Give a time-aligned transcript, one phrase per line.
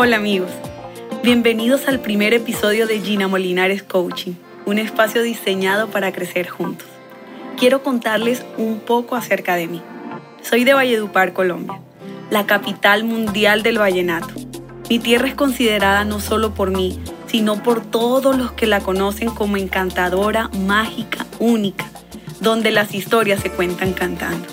[0.00, 0.52] Hola amigos,
[1.24, 4.34] bienvenidos al primer episodio de Gina Molinares Coaching,
[4.64, 6.86] un espacio diseñado para crecer juntos.
[7.58, 9.82] Quiero contarles un poco acerca de mí.
[10.40, 11.80] Soy de Valledupar, Colombia,
[12.30, 14.32] la capital mundial del vallenato.
[14.88, 19.30] Mi tierra es considerada no solo por mí, sino por todos los que la conocen
[19.30, 21.86] como encantadora, mágica, única,
[22.40, 24.46] donde las historias se cuentan cantando.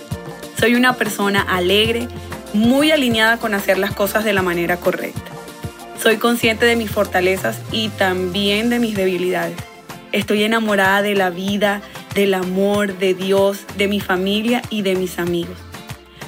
[0.59, 2.07] Soy una persona alegre,
[2.53, 5.34] muy alineada con hacer las cosas de la manera correcta.
[6.01, 9.55] Soy consciente de mis fortalezas y también de mis debilidades.
[10.11, 11.81] Estoy enamorada de la vida,
[12.13, 15.57] del amor, de Dios, de mi familia y de mis amigos.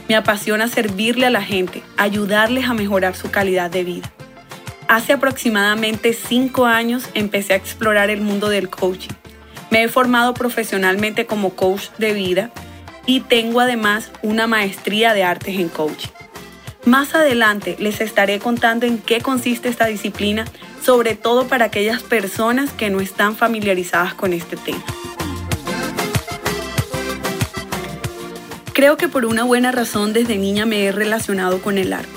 [0.07, 4.11] Me apasiona servirle a la gente, ayudarles a mejorar su calidad de vida.
[4.87, 9.13] Hace aproximadamente cinco años empecé a explorar el mundo del coaching.
[9.69, 12.51] Me he formado profesionalmente como coach de vida
[13.05, 16.16] y tengo además una maestría de artes en coaching.
[16.85, 20.45] Más adelante les estaré contando en qué consiste esta disciplina,
[20.81, 24.83] sobre todo para aquellas personas que no están familiarizadas con este tema.
[28.73, 32.11] Creo que por una buena razón desde niña me he relacionado con el arte,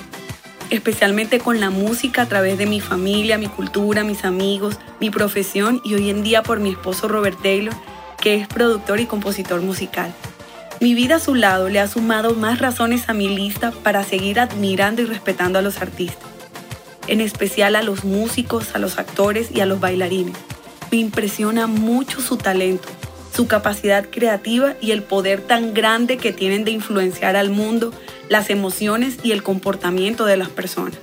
[0.68, 5.80] especialmente con la música a través de mi familia, mi cultura, mis amigos, mi profesión
[5.84, 7.74] y hoy en día por mi esposo Robert Taylor,
[8.20, 10.14] que es productor y compositor musical.
[10.80, 14.40] Mi vida a su lado le ha sumado más razones a mi lista para seguir
[14.40, 16.26] admirando y respetando a los artistas,
[17.06, 20.38] en especial a los músicos, a los actores y a los bailarines.
[20.90, 22.88] Me impresiona mucho su talento,
[23.36, 27.92] su capacidad creativa y el poder tan grande que tienen de influenciar al mundo,
[28.30, 30.98] las emociones y el comportamiento de las personas.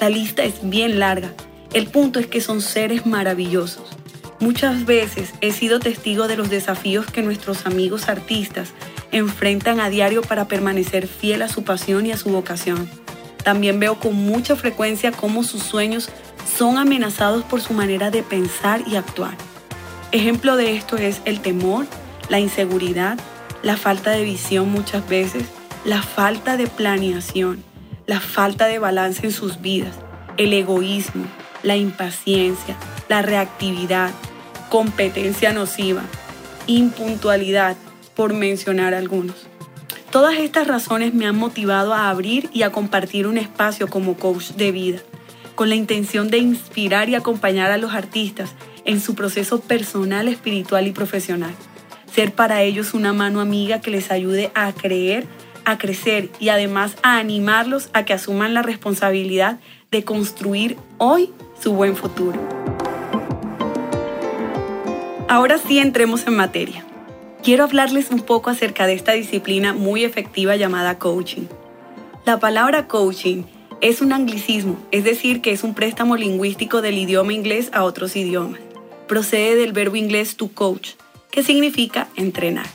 [0.00, 1.32] La lista es bien larga.
[1.72, 3.96] El punto es que son seres maravillosos.
[4.40, 8.74] Muchas veces he sido testigo de los desafíos que nuestros amigos artistas
[9.12, 12.88] enfrentan a diario para permanecer fiel a su pasión y a su vocación.
[13.44, 16.08] También veo con mucha frecuencia cómo sus sueños
[16.56, 19.36] son amenazados por su manera de pensar y actuar.
[20.12, 21.86] Ejemplo de esto es el temor,
[22.28, 23.18] la inseguridad,
[23.62, 25.44] la falta de visión muchas veces,
[25.84, 27.62] la falta de planeación,
[28.06, 29.94] la falta de balance en sus vidas,
[30.36, 31.24] el egoísmo,
[31.62, 32.76] la impaciencia,
[33.08, 34.10] la reactividad,
[34.68, 36.02] competencia nociva,
[36.66, 37.76] impuntualidad,
[38.16, 39.46] por mencionar algunos.
[40.10, 44.52] Todas estas razones me han motivado a abrir y a compartir un espacio como coach
[44.52, 44.98] de vida,
[45.54, 48.54] con la intención de inspirar y acompañar a los artistas
[48.86, 51.54] en su proceso personal, espiritual y profesional.
[52.10, 55.26] Ser para ellos una mano amiga que les ayude a creer,
[55.66, 59.58] a crecer y además a animarlos a que asuman la responsabilidad
[59.90, 62.40] de construir hoy su buen futuro.
[65.28, 66.86] Ahora sí entremos en materia
[67.46, 71.44] quiero hablarles un poco acerca de esta disciplina muy efectiva llamada coaching.
[72.24, 73.44] La palabra coaching
[73.80, 78.16] es un anglicismo, es decir, que es un préstamo lingüístico del idioma inglés a otros
[78.16, 78.58] idiomas.
[79.06, 80.94] Procede del verbo inglés to coach,
[81.30, 82.66] que significa entrenar.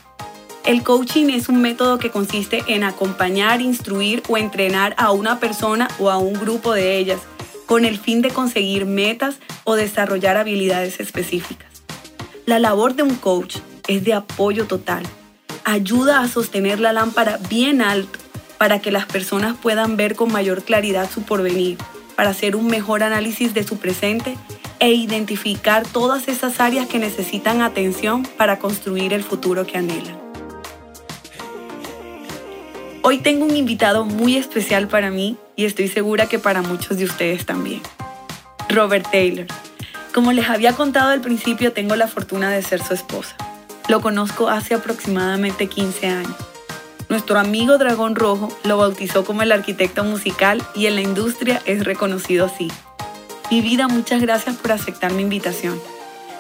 [0.63, 5.89] El coaching es un método que consiste en acompañar, instruir o entrenar a una persona
[5.99, 7.19] o a un grupo de ellas
[7.65, 11.67] con el fin de conseguir metas o desarrollar habilidades específicas.
[12.45, 13.57] La labor de un coach
[13.91, 15.03] es de apoyo total.
[15.63, 18.19] Ayuda a sostener la lámpara bien alto
[18.57, 21.77] para que las personas puedan ver con mayor claridad su porvenir,
[22.15, 24.37] para hacer un mejor análisis de su presente
[24.79, 30.19] e identificar todas esas áreas que necesitan atención para construir el futuro que anhelan.
[33.03, 37.05] Hoy tengo un invitado muy especial para mí y estoy segura que para muchos de
[37.05, 37.81] ustedes también.
[38.69, 39.47] Robert Taylor.
[40.13, 43.35] Como les había contado al principio, tengo la fortuna de ser su esposa.
[43.87, 46.35] Lo conozco hace aproximadamente 15 años.
[47.09, 51.83] Nuestro amigo Dragón Rojo lo bautizó como el arquitecto musical y en la industria es
[51.83, 52.69] reconocido así.
[53.49, 55.77] Mi vida, muchas gracias por aceptar mi invitación.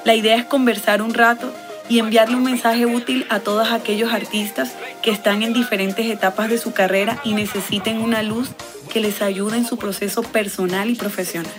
[0.05, 1.51] La idea es conversar un rato
[1.89, 4.71] y enviarle un mensaje útil a todos aquellos artistas
[5.01, 8.49] que están en diferentes etapas de su carrera y necesiten una luz
[8.89, 11.51] que les ayude en su proceso personal y profesional.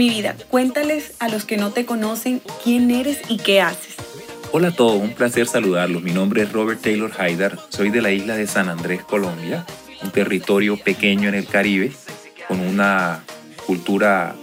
[0.00, 3.96] Mi vida, cuéntales a los que no te conocen quién eres y qué haces.
[4.50, 6.02] Hola a todos, un placer saludarlos.
[6.02, 9.66] Mi nombre es Robert Taylor Haidar, soy de la isla de San Andrés, Colombia,
[10.02, 11.92] un territorio pequeño en el Caribe,
[12.48, 13.24] con una
[13.66, 14.34] cultura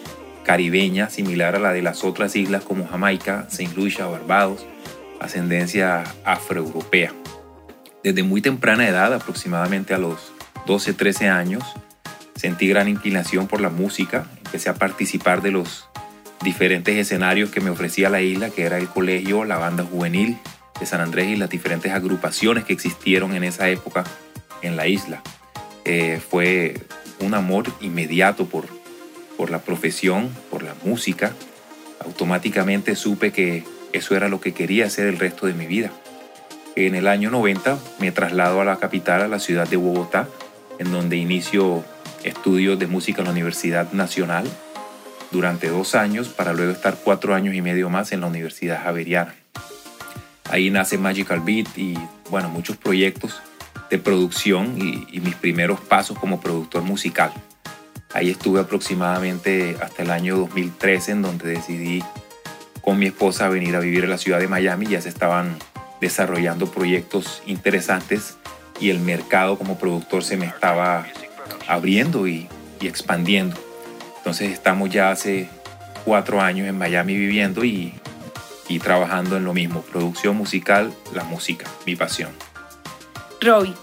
[0.44, 4.63] caribeña similar a la de las otras islas como Jamaica, Saint Lucia, Barbados,
[5.19, 7.13] ascendencia afroeuropea.
[8.03, 10.19] Desde muy temprana edad, aproximadamente a los
[10.68, 11.63] 12, 13 años,
[12.36, 15.89] sentí gran inclinación por la música, empecé a participar de los
[16.41, 20.38] diferentes escenarios que me ofrecía la isla, que era el colegio, la banda juvenil
[20.79, 24.05] de San Andrés y las diferentes agrupaciones que existieron en esa época
[24.61, 25.21] en la isla.
[25.83, 26.75] Eh, fue
[27.19, 28.65] un amor inmediato por,
[29.35, 31.33] por la profesión, por la música.
[32.05, 35.91] Automáticamente supe que eso era lo que quería hacer el resto de mi vida.
[36.77, 40.29] En el año 90 me traslado a la capital, a la ciudad de Bogotá,
[40.79, 41.83] en donde inicio
[42.23, 44.45] estudios de música en la Universidad Nacional
[45.31, 49.35] durante dos años para luego estar cuatro años y medio más en la Universidad Javeriana.
[50.49, 51.97] Ahí nace Magical Beat y
[52.29, 53.41] bueno, muchos proyectos
[53.89, 57.31] de producción y, mis primeros pasos como productor musical.
[58.13, 62.03] Ahí estuve aproximadamente hasta el año 2013 en donde decidí
[62.81, 64.87] con mi esposa venir a vivir en la ciudad de Miami.
[64.87, 65.57] Ya se estaban
[65.99, 68.37] desarrollando proyectos interesantes
[68.79, 71.05] y el mercado como productor se me estaba
[71.67, 72.47] abriendo y,
[72.81, 73.57] expandiendo.
[74.17, 75.49] Entonces estamos ya hace
[76.05, 77.93] cuatro años en Miami viviendo y,
[78.67, 82.31] y trabajando en lo mismo, producción musical, la música, mi pasión.
[83.41, 83.73] Robbie,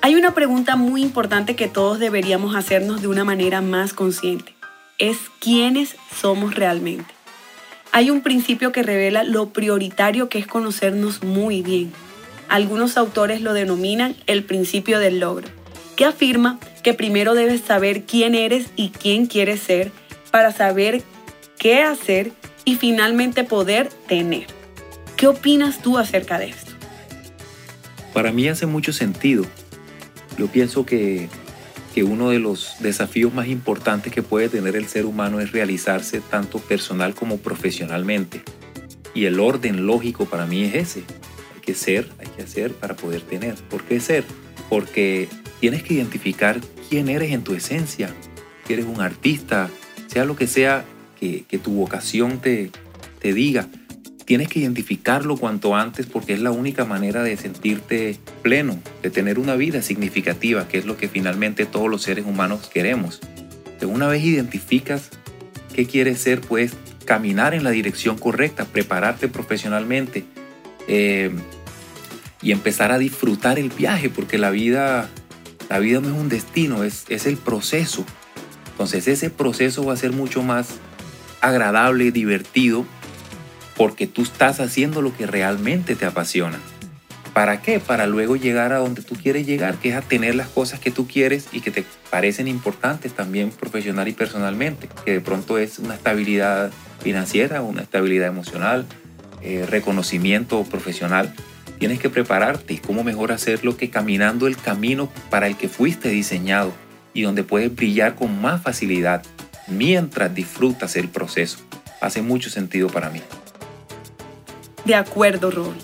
[0.00, 4.54] hay una pregunta muy importante que todos deberíamos hacernos de una manera más consciente.
[4.98, 7.14] Es quiénes somos realmente.
[7.90, 11.92] Hay un principio que revela lo prioritario que es conocernos muy bien.
[12.48, 15.48] Algunos autores lo denominan el principio del logro,
[15.96, 19.90] que afirma que primero debes saber quién eres y quién quieres ser
[20.30, 21.02] para saber
[21.58, 22.32] qué hacer
[22.64, 24.46] y finalmente poder tener.
[25.16, 26.72] ¿Qué opinas tú acerca de esto?
[28.12, 29.44] Para mí hace mucho sentido.
[30.36, 31.28] Yo pienso que
[31.94, 36.20] que uno de los desafíos más importantes que puede tener el ser humano es realizarse
[36.20, 38.42] tanto personal como profesionalmente.
[39.14, 41.04] Y el orden lógico para mí es ese.
[41.54, 43.54] Hay que ser, hay que hacer para poder tener.
[43.70, 44.24] ¿Por qué ser?
[44.68, 45.28] Porque
[45.64, 48.10] tienes que identificar quién eres en tu esencia.
[48.66, 49.70] Si eres un artista,
[50.08, 50.84] sea lo que sea
[51.18, 52.70] que, tu vocación te,
[53.22, 53.66] diga
[54.26, 59.38] tienes que identificarlo cuanto antes porque es la única manera de sentirte pleno, de tener
[59.38, 63.22] una vida significativa, que es lo que finalmente todos los seres humanos queremos.
[63.80, 65.08] Una vez identificas
[65.74, 66.74] qué quieres ser, puedes
[67.06, 70.24] caminar en la dirección correcta, prepararte profesionalmente
[70.88, 71.30] eh,
[72.42, 75.08] y empezar a disfrutar el viaje, porque la vida,
[75.68, 78.04] la vida no es un destino, es, es el proceso.
[78.72, 80.68] Entonces ese proceso va a ser mucho más
[81.40, 82.86] agradable, divertido
[83.76, 86.58] porque tú estás haciendo lo que realmente te apasiona.
[87.32, 87.80] ¿Para qué?
[87.80, 90.92] Para luego llegar a donde tú quieres llegar, que es a tener las cosas que
[90.92, 95.80] tú quieres y que te parecen importantes también profesional y personalmente, que de pronto es
[95.80, 96.70] una estabilidad
[97.00, 98.86] financiera, una estabilidad emocional,
[99.42, 101.34] eh, reconocimiento profesional.
[101.78, 106.08] Tienes que prepararte y cómo mejor hacerlo que caminando el camino para el que fuiste
[106.08, 106.72] diseñado
[107.12, 109.22] y donde puedes brillar con más facilidad
[109.66, 111.58] mientras disfrutas el proceso.
[112.00, 113.20] Hace mucho sentido para mí.
[114.84, 115.74] De acuerdo, Roy.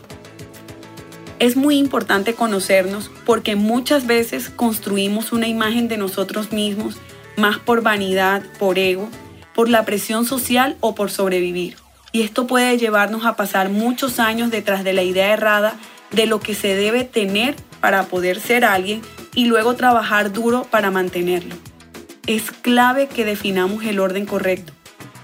[1.38, 6.98] Es muy importante conocernos porque muchas veces construimos una imagen de nosotros mismos
[7.38, 9.08] más por vanidad, por ego,
[9.54, 11.76] por la presión social o por sobrevivir.
[12.12, 15.76] Y esto puede llevarnos a pasar muchos años detrás de la idea errada
[16.10, 19.02] de lo que se debe tener para poder ser alguien
[19.34, 21.54] y luego trabajar duro para mantenerlo.
[22.26, 24.72] Es clave que definamos el orden correcto,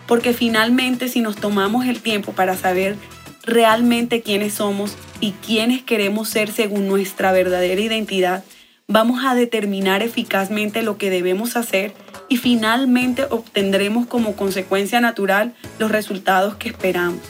[0.07, 2.97] porque finalmente si nos tomamos el tiempo para saber
[3.43, 8.45] realmente quiénes somos y quiénes queremos ser según nuestra verdadera identidad,
[8.89, 11.93] vamos a determinar eficazmente lo que debemos hacer
[12.29, 17.21] y finalmente obtendremos como consecuencia natural los resultados que esperamos.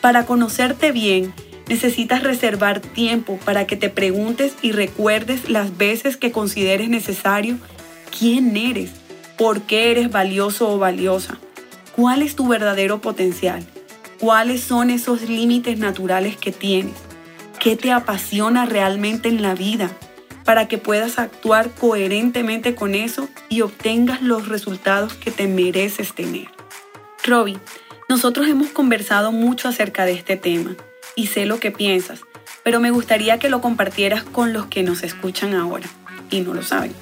[0.00, 1.32] Para conocerte bien,
[1.68, 7.58] necesitas reservar tiempo para que te preguntes y recuerdes las veces que consideres necesario
[8.18, 8.90] quién eres,
[9.38, 11.38] por qué eres valioso o valiosa,
[11.94, 13.64] cuál es tu verdadero potencial
[14.22, 16.94] cuáles son esos límites naturales que tienes,
[17.58, 19.90] qué te apasiona realmente en la vida,
[20.44, 26.48] para que puedas actuar coherentemente con eso y obtengas los resultados que te mereces tener.
[27.24, 27.58] Robbie,
[28.08, 30.74] nosotros hemos conversado mucho acerca de este tema
[31.14, 32.20] y sé lo que piensas,
[32.62, 35.86] pero me gustaría que lo compartieras con los que nos escuchan ahora
[36.30, 36.92] y no lo saben.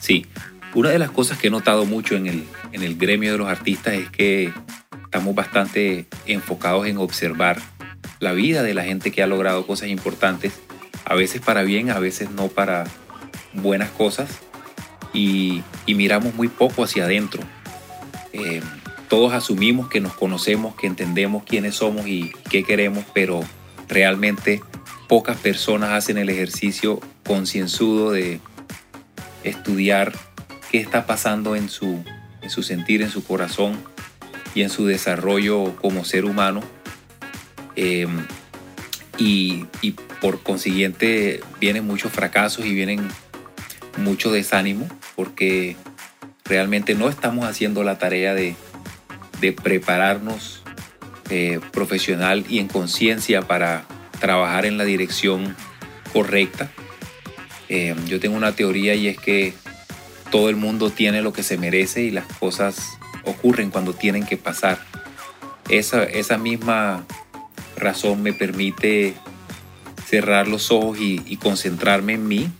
[0.00, 0.26] Sí,
[0.74, 3.48] una de las cosas que he notado mucho en el, en el gremio de los
[3.48, 4.52] artistas es que
[5.04, 7.60] estamos bastante enfocados en observar
[8.20, 10.52] la vida de la gente que ha logrado cosas importantes,
[11.04, 12.84] a veces para bien, a veces no para
[13.52, 14.28] buenas cosas,
[15.12, 17.42] y, miramos muy poco hacia adentro.
[18.32, 18.60] Eh,
[19.08, 23.40] todos asumimos que nos conocemos, que entendemos quiénes somos y qué queremos, pero
[23.88, 24.62] realmente
[25.08, 28.40] pocas personas hacen el ejercicio concienzudo de
[29.44, 30.12] estudiar
[30.70, 32.04] qué está pasando en su,
[32.42, 33.78] en su sentir, en su corazón,
[34.54, 36.62] y en su desarrollo como ser humano.
[37.76, 38.26] Em,
[39.18, 39.66] y,
[40.20, 43.06] por consiguiente vienen muchos fracasos y vienen
[43.96, 44.88] mucho desánimo.
[45.16, 45.76] porque
[46.44, 48.56] realmente no estamos haciendo la tarea de,
[49.62, 50.62] prepararnos
[51.30, 53.84] eh, profesional y en conciencia para
[54.18, 55.54] trabajar en la dirección
[56.12, 56.70] correcta.
[57.68, 59.52] Eh, yo tengo una teoría y es que
[60.30, 64.36] todo el mundo tiene lo que se merece y las cosas ocurren cuando tienen que
[64.36, 64.78] pasar.
[65.68, 67.04] Esa, esa misma
[67.78, 69.14] razón me permite
[70.06, 72.50] cerrar los ojos y, concentrarme en mí.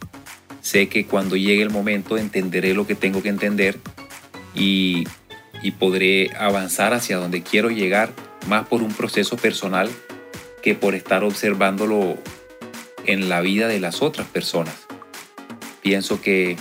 [0.60, 3.78] Sé que cuando llegue el momento entenderé lo que tengo que entender
[4.54, 5.04] y,
[5.62, 8.12] y podré avanzar hacia donde quiero llegar
[8.46, 9.88] más por un proceso personal
[10.62, 12.18] que por estar observándolo
[13.06, 14.75] en la vida de las otras personas.
[15.82, 16.56] Pienso que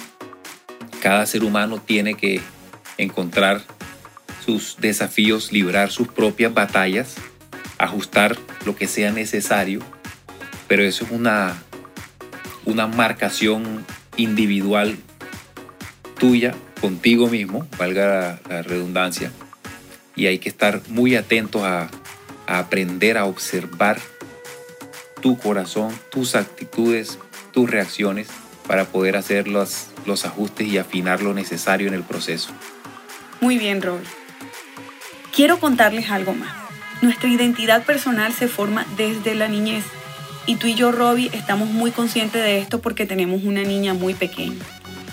[1.01, 2.41] cada ser humano tiene que
[2.97, 3.61] encontrar
[4.45, 7.15] sus desafíos, librar sus propias batallas,
[7.77, 9.81] ajustar lo que sea necesario,
[10.67, 11.61] pero eso es una,
[12.65, 13.85] una marcación
[14.17, 14.97] individual
[16.19, 19.31] tuya, contigo mismo, valga la, redundancia,
[20.15, 21.89] y hay que estar muy atentos a,
[22.47, 23.99] a aprender a observar
[25.21, 27.19] tu corazón, tus actitudes,
[27.51, 28.27] tus reacciones
[28.67, 32.51] para poder hacer los, los ajustes y afinar lo necesario en el proceso.
[33.41, 34.05] Muy bien, Robert.
[35.33, 36.66] Quiero contarles algo más.
[37.01, 39.83] Nuestra identidad personal se forma desde la niñez
[40.47, 44.13] y tú y yo, Robbie, estamos muy conscientes de esto porque tenemos una niña muy
[44.13, 44.63] pequeña.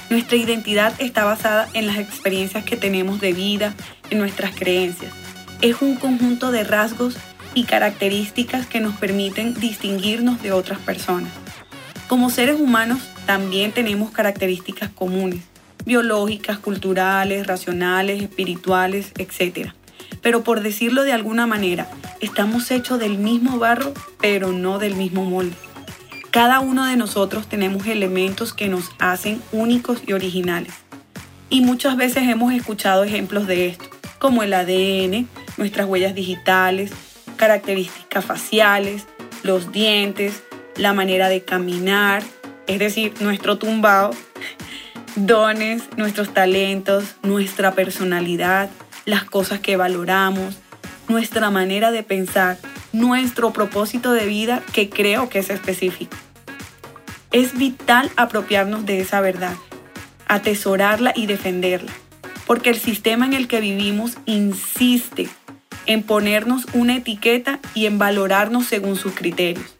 [0.08, 3.74] Nuestra identidad está basada en las experiencias que tenemos de vida,
[4.10, 5.12] en nuestras creencias.
[5.60, 7.16] Es un conjunto de rasgos
[7.52, 11.32] y características que nos permiten distinguirnos de otras personas.
[12.08, 15.42] Como seres humanos también tenemos características comunes,
[15.84, 19.72] biológicas, culturales, racionales, espirituales, etc.
[20.23, 21.88] Pero por decirlo de alguna manera,
[22.20, 25.56] estamos hechos del mismo barro, pero no del mismo molde.
[26.30, 30.75] Cada uno de nosotros tenemos elementos que nos hacen únicos y originales.
[31.49, 33.84] Y muchas veces hemos escuchado ejemplos de esto,
[34.18, 36.90] como el ADN, nuestras huellas digitales,
[37.37, 39.06] características faciales,
[39.42, 40.42] los dientes,
[40.76, 42.23] la manera de caminar,
[42.66, 44.11] es decir, nuestro tumbao,
[45.16, 48.70] dones, nuestros talentos, nuestra personalidad,
[49.04, 50.56] las cosas que valoramos,
[51.08, 52.58] nuestra manera de pensar,
[52.92, 56.16] nuestro propósito de vida que creo que es específico.
[57.30, 59.54] Es vital apropiarnos de esa verdad,
[60.28, 61.92] atesorarla y defenderla,
[62.46, 65.28] porque el sistema en el que vivimos insiste
[65.87, 69.76] en ponernos una etiqueta y en valorarnos según sus criterios.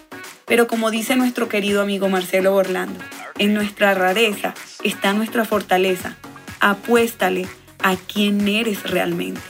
[0.47, 3.01] Pero como dice nuestro querido amigo Marcelo Orlando,
[3.39, 6.17] en nuestra rareza está nuestra fortaleza.
[6.61, 7.47] Apuéstale
[7.85, 9.43] a quién eres realmente.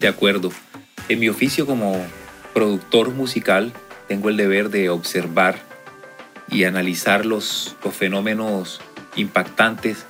[0.00, 0.50] De acuerdo.
[1.08, 2.04] En mi oficio como
[2.52, 3.72] productor musical
[4.08, 5.62] tengo el deber de observar
[6.50, 8.80] y analizar los, fenómenos
[9.14, 10.04] impactantes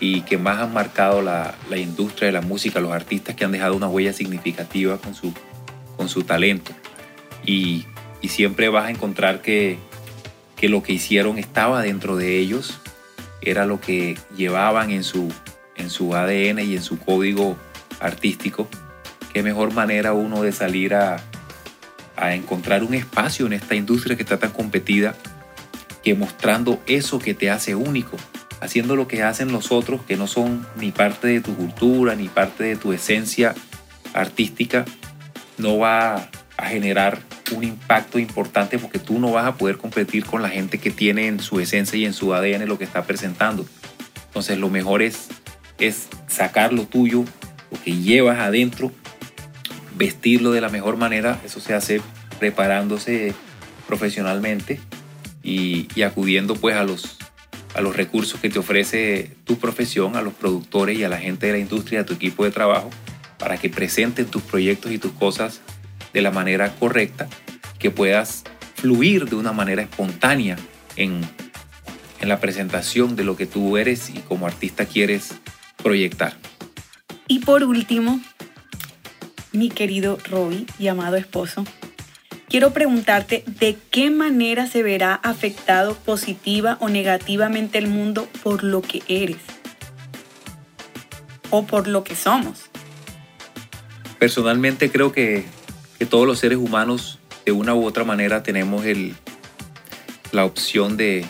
[0.00, 3.74] y que más han marcado la, industria de la música, los artistas que han dejado
[3.74, 5.32] una huella significativa con su,
[5.96, 6.72] con su talento.
[7.44, 7.86] Y,
[8.28, 9.78] siempre vas a encontrar que,
[10.56, 12.78] que lo que hicieron estaba dentro de ellos,
[13.40, 15.32] era lo que llevaban en su,
[15.76, 17.56] en su ADN y en su código
[18.00, 18.68] artístico.
[19.32, 21.20] Qué mejor manera uno de salir a,
[22.16, 25.14] a encontrar un espacio en esta industria que está tan competida
[26.02, 28.16] que mostrando eso que te hace único
[28.62, 32.28] haciendo lo que hacen los otros que no son ni parte de tu cultura, ni
[32.28, 33.56] parte de tu esencia
[34.14, 34.84] artística,
[35.58, 40.42] no va a generar un impacto importante porque tú no vas a poder competir con
[40.42, 43.66] la gente que tiene en su esencia y en su ADN lo que está presentando.
[44.26, 45.26] Entonces lo mejor es,
[45.82, 47.24] es sacar lo tuyo,
[47.70, 48.92] lo que llevas adentro,
[49.96, 52.00] vestirlo de la mejor manera, eso se hace
[52.38, 53.34] preparándose
[53.86, 54.80] profesionalmente
[55.42, 57.18] y, acudiendo pues a los
[57.74, 61.46] a los recursos que te ofrece tu profesión, a los productores y a la gente
[61.46, 62.90] de la industria, a tu equipo de trabajo,
[63.38, 65.62] para que presenten tus proyectos y tus cosas
[66.12, 67.28] de la manera correcta,
[67.78, 70.58] que puedas fluir de una manera espontánea
[70.96, 71.22] en,
[72.20, 75.32] en la presentación de lo que tú eres y como artista quieres
[75.82, 76.36] proyectar.
[77.28, 78.20] Y por último,
[79.52, 81.64] mi querido Robbie y amado esposo,
[82.48, 88.82] quiero preguntarte de qué manera se verá afectado positiva o negativamente el mundo por lo
[88.82, 89.38] que eres
[91.50, 92.70] o por lo que somos.
[94.18, 95.44] Personalmente creo que,
[96.10, 99.14] todos los seres humanos de una u otra manera tenemos el,
[100.32, 101.24] la opción de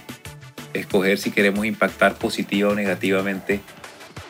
[0.72, 3.60] escoger si queremos impactar positiva o negativamente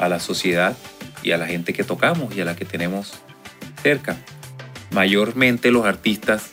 [0.03, 0.77] a la sociedad
[1.23, 3.13] y a la gente que tocamos y a la que tenemos
[3.83, 4.17] cerca.
[4.91, 6.51] Mayormente los artistas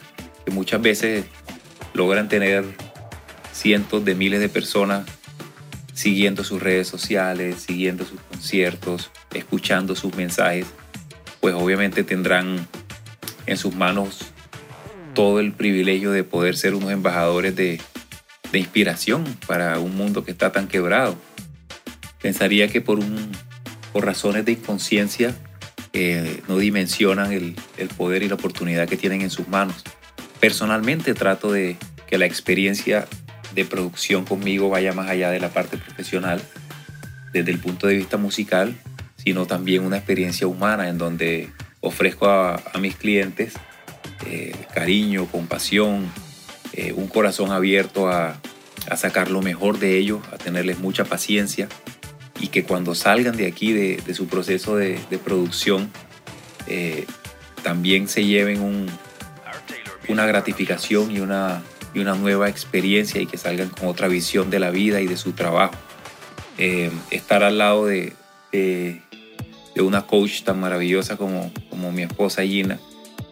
[0.52, 1.26] muchas veces
[1.94, 2.64] logran tener
[3.52, 5.06] cientos de miles de personas
[5.94, 10.68] siguiendo sus redes sociales, siguiendo sus conciertos, escuchando sus mensajes,
[11.42, 12.68] pues obviamente tendrán
[13.48, 14.32] en sus manos
[15.14, 17.82] todo el privilegio de poder ser unos embajadores de,
[18.54, 21.16] inspiración para un mundo que está tan quebrado.
[22.22, 23.32] Pensaría que por, un,
[23.94, 25.36] por razones de inconsciencia
[25.94, 29.84] eh, no dimensionan el, el poder y la oportunidad que tienen en sus manos.
[30.40, 33.08] Personalmente trato de que la experiencia
[33.54, 36.42] de producción conmigo vaya más allá de la parte profesional,
[37.34, 38.76] desde el punto de vista musical,
[39.18, 41.50] sino también una experiencia humana en donde
[41.82, 43.54] ofrezco a, mis clientes
[44.26, 46.12] eh, cariño, compasión,
[46.74, 48.40] eh, un corazón abierto a,
[48.96, 51.68] sacar lo mejor de ellos, a tenerles mucha paciencia
[52.40, 55.92] y que cuando salgan de aquí, de, su proceso de, producción,
[56.68, 57.06] eh,
[57.64, 58.88] también se lleven
[60.08, 61.62] una gratificación y una,
[61.94, 65.18] y una nueva experiencia y que salgan con otra visión de la vida y de
[65.18, 65.76] su trabajo.
[66.58, 68.14] Eh, estar al lado de,
[68.52, 69.02] de,
[69.82, 72.80] una coach tan maravillosa como, como mi esposa Gina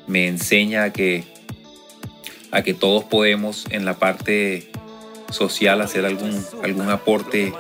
[0.08, 1.26] me enseña a que,
[2.52, 4.72] a que todos podemos en la parte
[5.30, 7.54] social hacer algún, algún aporte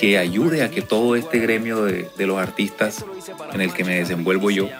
[0.00, 3.04] que ayude a que todo este gremio de, de, los artistas
[3.52, 4.70] en el que me desenvuelvo yo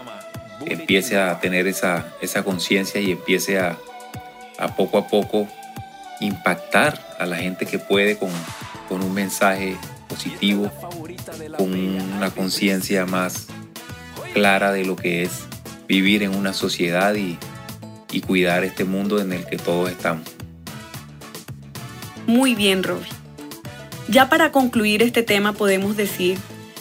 [0.64, 3.76] empiece a tener esa, esa conciencia y empiece a,
[4.58, 5.46] a poco a poco
[6.20, 8.30] impactar a la gente que puede con,
[8.88, 9.76] con un mensaje
[10.08, 10.70] positivo,
[11.58, 13.48] con una conciencia más
[14.32, 15.42] clara de lo que es
[15.86, 17.38] vivir en una sociedad y,
[18.10, 20.24] y cuidar este mundo en el que todos estamos.
[22.26, 23.19] Muy bien, Robbie.
[24.10, 26.36] Ya para concluir este tema podemos decir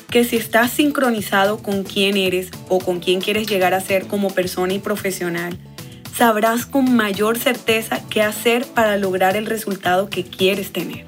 [0.09, 4.33] que si estás sincronizado con quién eres o con quién quieres llegar a ser como
[4.33, 5.55] persona y profesional,
[6.17, 11.05] sabrás con mayor certeza qué hacer para lograr el resultado que quieres tener.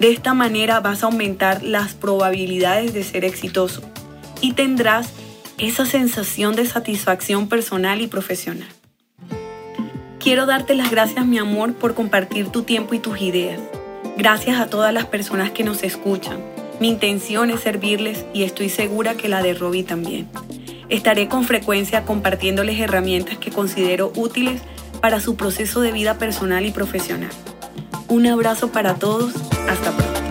[0.00, 3.82] De esta manera vas a aumentar las probabilidades de ser exitoso
[4.40, 5.10] y tendrás
[5.58, 8.68] esa sensación de satisfacción personal y profesional.
[10.18, 13.60] Quiero darte las gracias, mi amor, por compartir tu tiempo y tus ideas.
[14.16, 16.38] Gracias a todas las personas que nos escuchan.
[16.78, 20.28] Mi intención es servirles y estoy segura que la de Robbie también.
[20.88, 24.60] Estaré con frecuencia compartiéndoles herramientas que considero útiles
[25.00, 27.30] para su proceso de vida personal y profesional.
[28.08, 29.34] Un abrazo para todos,
[29.68, 30.23] hasta pronto.